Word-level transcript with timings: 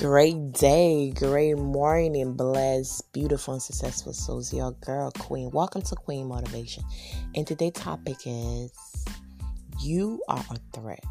Great 0.00 0.52
day, 0.52 1.10
great 1.16 1.56
morning, 1.56 2.34
blessed, 2.34 3.10
beautiful, 3.14 3.54
and 3.54 3.62
successful 3.62 4.12
souls. 4.12 4.52
Your 4.52 4.72
girl, 4.72 5.10
Queen. 5.12 5.50
Welcome 5.50 5.80
to 5.80 5.94
Queen 5.94 6.28
Motivation. 6.28 6.84
And 7.34 7.46
today's 7.46 7.72
topic 7.72 8.18
is 8.26 8.70
You 9.80 10.22
are 10.28 10.44
a 10.50 10.58
threat. 10.74 11.02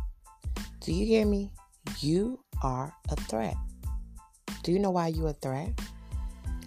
Do 0.82 0.94
you 0.94 1.04
hear 1.04 1.26
me? 1.26 1.52
You 2.00 2.40
are 2.62 2.94
a 3.10 3.16
threat. 3.16 3.56
Do 4.62 4.72
you 4.72 4.78
know 4.78 4.92
why 4.92 5.08
you're 5.08 5.30
a 5.30 5.34
threat? 5.34 5.72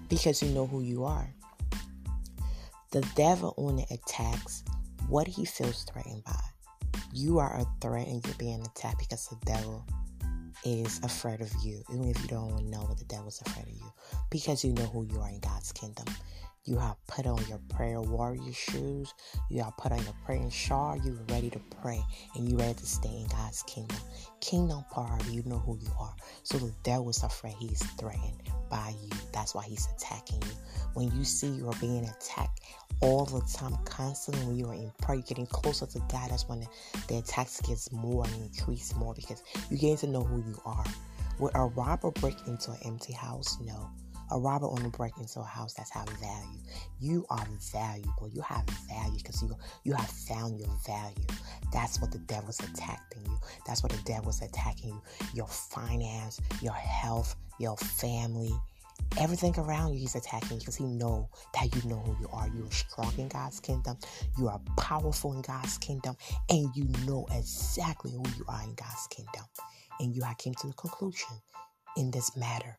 Because 0.08 0.42
you 0.42 0.48
know 0.48 0.66
who 0.66 0.82
you 0.82 1.04
are. 1.04 1.32
The 2.90 3.08
devil 3.14 3.54
only 3.56 3.86
attacks 3.92 4.64
what 5.08 5.28
he 5.28 5.44
feels 5.44 5.84
threatened 5.84 6.24
by. 6.24 6.40
You 7.12 7.38
are 7.38 7.60
a 7.60 7.66
threat 7.80 8.08
and 8.08 8.26
you're 8.26 8.34
being 8.34 8.60
attacked 8.62 8.98
because 8.98 9.28
the 9.28 9.36
devil 9.46 9.86
is 10.64 11.00
afraid 11.02 11.40
of 11.40 11.52
you, 11.62 11.82
even 11.92 12.08
if 12.08 12.20
you 12.22 12.28
don't 12.28 12.70
know 12.70 12.86
that 12.86 12.98
the 12.98 13.04
devil's 13.04 13.40
afraid 13.46 13.66
of 13.66 13.72
you, 13.72 13.92
because 14.30 14.64
you 14.64 14.72
know 14.72 14.84
who 14.84 15.04
you 15.04 15.20
are 15.20 15.28
in 15.28 15.40
God's 15.40 15.72
kingdom. 15.72 16.06
You 16.64 16.76
have 16.76 16.96
put 17.06 17.26
on 17.26 17.42
your 17.48 17.60
prayer 17.70 17.98
warrior 18.02 18.52
shoes. 18.52 19.14
You 19.48 19.62
have 19.62 19.74
put 19.78 19.90
on 19.90 20.02
your 20.04 20.12
praying 20.26 20.50
shawl. 20.50 20.98
You're 21.02 21.16
ready 21.30 21.48
to 21.48 21.58
pray 21.80 22.02
and 22.34 22.46
you're 22.46 22.58
ready 22.58 22.74
to 22.74 22.86
stay 22.86 23.08
in 23.08 23.26
God's 23.28 23.62
kingdom. 23.62 23.96
Kingdom 24.40 24.84
priority, 24.92 25.32
you 25.32 25.42
know 25.46 25.60
who 25.60 25.78
you 25.78 25.88
are. 25.98 26.14
So 26.42 26.58
the 26.58 26.74
devil 26.82 27.08
is 27.08 27.22
afraid 27.22 27.54
he's 27.58 27.82
threatened 27.92 28.42
by 28.68 28.92
you. 29.02 29.08
That's 29.32 29.54
why 29.54 29.64
he's 29.64 29.88
attacking 29.96 30.42
you. 30.42 30.52
When 30.92 31.10
you 31.16 31.24
see 31.24 31.48
you're 31.48 31.72
being 31.80 32.04
attacked 32.04 32.60
all 33.00 33.24
the 33.24 33.40
time, 33.52 33.76
constantly 33.84 34.44
when 34.46 34.56
you 34.56 34.66
are 34.66 34.74
in 34.74 34.90
prayer, 35.00 35.22
getting 35.26 35.46
closer 35.46 35.86
to 35.86 35.98
God, 36.10 36.30
that's 36.30 36.48
when 36.48 36.60
the, 36.60 36.66
the 37.08 37.18
attacks 37.18 37.60
gets 37.60 37.92
more 37.92 38.24
and 38.24 38.34
increase 38.42 38.94
more 38.94 39.14
because 39.14 39.42
you're 39.70 39.78
getting 39.78 39.96
to 39.98 40.06
know 40.08 40.24
who 40.24 40.38
you 40.38 40.60
are. 40.64 40.84
Would 41.38 41.52
a 41.54 41.66
robber 41.66 42.10
break 42.10 42.36
into 42.46 42.72
an 42.72 42.78
empty 42.84 43.12
house? 43.12 43.58
No. 43.60 43.90
A 44.30 44.38
robber 44.38 44.66
only 44.66 44.90
break 44.90 45.16
into 45.18 45.40
a 45.40 45.44
house 45.44 45.72
that's 45.72 45.90
have 45.90 46.08
value. 46.08 46.58
You 47.00 47.24
are 47.30 47.46
valuable. 47.72 48.28
You 48.30 48.42
have 48.42 48.64
value 48.88 49.16
because 49.16 49.40
you 49.42 49.56
you 49.84 49.94
have 49.94 50.10
found 50.10 50.58
your 50.58 50.68
value. 50.86 51.26
That's 51.72 51.98
what 52.00 52.12
the 52.12 52.18
devil's 52.18 52.60
attacking 52.60 53.24
you. 53.24 53.38
That's 53.66 53.82
what 53.82 53.92
the 53.92 54.02
devil's 54.02 54.42
attacking 54.42 54.90
you. 54.90 55.02
Your 55.32 55.46
finance, 55.46 56.40
your 56.60 56.74
health, 56.74 57.36
your 57.58 57.76
family, 57.78 58.52
everything 59.18 59.54
around 59.58 59.94
you 59.94 60.00
he's 60.00 60.14
attacking 60.14 60.58
because 60.58 60.76
he 60.76 60.84
know 60.84 61.28
that 61.54 61.74
you 61.74 61.88
know 61.88 61.98
who 61.98 62.16
you 62.20 62.28
are. 62.32 62.48
You 62.48 62.64
are 62.64 62.70
strong 62.70 63.12
in 63.18 63.28
god's 63.28 63.60
kingdom. 63.60 63.96
You 64.38 64.48
are 64.48 64.60
powerful 64.76 65.32
in 65.32 65.42
god's 65.42 65.78
kingdom 65.78 66.16
and 66.50 66.68
you 66.74 66.88
know 67.06 67.26
exactly 67.32 68.12
who 68.12 68.24
you 68.36 68.44
are 68.48 68.62
in 68.62 68.74
god's 68.74 69.06
kingdom. 69.08 69.44
And 70.00 70.14
you 70.14 70.22
have 70.22 70.38
came 70.38 70.54
to 70.54 70.66
the 70.66 70.74
conclusion 70.74 71.40
in 71.96 72.10
this 72.10 72.36
matter 72.36 72.78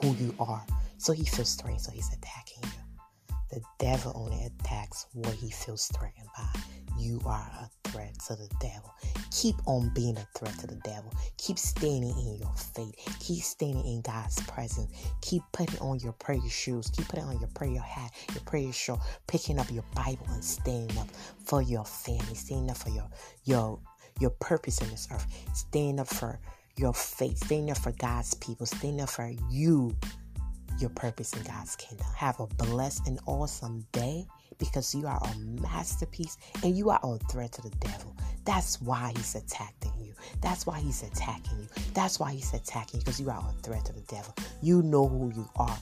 who 0.00 0.14
you 0.14 0.34
are. 0.38 0.64
So 0.98 1.12
he 1.12 1.24
feels 1.24 1.54
threatened 1.54 1.80
so 1.80 1.92
he's 1.92 2.12
attacking 2.12 2.62
you. 2.64 3.26
The 3.50 3.60
devil 3.78 4.12
only 4.16 4.44
attacks 4.46 5.06
what 5.12 5.34
he 5.34 5.50
feels 5.50 5.86
threatened 5.96 6.28
by. 6.36 6.60
You 6.98 7.20
are 7.24 7.50
a 7.60 7.70
threat 7.94 8.18
to 8.26 8.34
the 8.34 8.48
devil. 8.60 8.92
Keep 9.30 9.56
on 9.66 9.88
being 9.94 10.16
a 10.16 10.26
threat 10.36 10.58
to 10.58 10.66
the 10.66 10.76
devil. 10.76 11.12
Keep 11.38 11.58
standing 11.58 12.10
in 12.10 12.38
your 12.38 12.52
faith. 12.56 12.94
Keep 13.20 13.42
standing 13.42 13.84
in 13.86 14.02
God's 14.02 14.40
presence. 14.42 14.90
Keep 15.22 15.42
putting 15.52 15.78
on 15.78 16.00
your 16.00 16.12
prayer 16.12 16.40
shoes. 16.48 16.90
Keep 16.90 17.08
putting 17.08 17.24
on 17.24 17.38
your 17.38 17.48
prayer 17.54 17.80
hat, 17.80 18.10
your 18.32 18.42
prayer 18.42 18.72
shawl, 18.72 19.00
picking 19.28 19.58
up 19.58 19.70
your 19.70 19.84
Bible 19.94 20.26
and 20.30 20.44
standing 20.44 20.96
up 20.98 21.08
for 21.44 21.62
your 21.62 21.84
family, 21.84 22.34
standing 22.34 22.70
up 22.70 22.76
for 22.76 22.90
your 22.90 23.08
your 23.44 23.78
your 24.20 24.30
purpose 24.30 24.80
in 24.80 24.90
this 24.90 25.08
earth, 25.12 25.26
standing 25.54 26.00
up 26.00 26.08
for 26.08 26.38
your 26.76 26.94
faith, 26.94 27.38
standing 27.38 27.70
up 27.70 27.78
for 27.78 27.92
God's 27.92 28.34
people, 28.34 28.66
standing 28.66 29.00
up 29.00 29.10
for 29.10 29.32
you, 29.50 29.96
your 30.78 30.90
purpose 30.90 31.32
in 31.34 31.42
God's 31.44 31.76
kingdom. 31.76 32.06
Have 32.16 32.40
a 32.40 32.46
blessed 32.46 33.06
and 33.06 33.18
awesome 33.26 33.86
day 33.92 34.26
because 34.58 34.94
you 34.94 35.06
are 35.06 35.20
a 35.22 35.38
masterpiece 35.60 36.36
and 36.62 36.76
you 36.76 36.90
are 36.90 37.00
a 37.02 37.18
threat 37.30 37.52
to 37.52 37.62
the 37.62 37.70
devil. 37.80 38.14
That's 38.44 38.80
why 38.80 39.12
he's 39.16 39.34
attacking 39.34 39.92
you. 40.00 40.12
That's 40.40 40.66
why 40.66 40.80
he's 40.80 41.02
attacking 41.02 41.58
you. 41.58 41.68
That's 41.92 42.20
why 42.20 42.32
he's 42.32 42.52
attacking 42.52 43.00
you 43.00 43.04
because 43.04 43.20
you 43.20 43.30
are 43.30 43.38
a 43.38 43.62
threat 43.62 43.84
to 43.86 43.92
the 43.92 44.02
devil. 44.02 44.34
You 44.62 44.82
know 44.82 45.08
who 45.08 45.32
you 45.34 45.48
are 45.56 45.78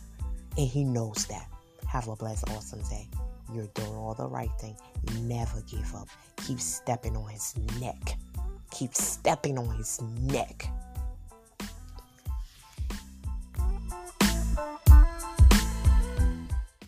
and 0.56 0.69
he 0.69 0.84
knows 0.84 1.26
that. 1.26 1.48
Have 1.88 2.09
a 2.09 2.16
blessed, 2.16 2.48
awesome 2.50 2.82
day. 2.88 3.09
You're 3.53 3.66
doing 3.74 3.94
all 3.94 4.14
the 4.14 4.26
right 4.26 4.50
thing. 4.59 4.76
Never 5.22 5.62
give 5.62 5.94
up. 5.94 6.09
Keep 6.36 6.60
stepping 6.60 7.16
on 7.16 7.28
his 7.28 7.54
neck. 7.80 8.16
Keep 8.70 8.94
stepping 8.94 9.59
on 9.59 9.69
his 9.76 10.00
neck. 10.20 10.66